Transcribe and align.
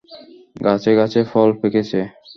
গাছে 0.55 0.91
গাছে 0.99 1.19
ফল 1.31 1.49
পেকেছে। 1.59 1.99